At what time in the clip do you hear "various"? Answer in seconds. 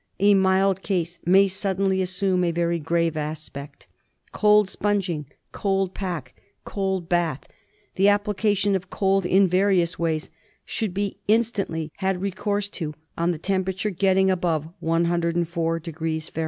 9.47-9.99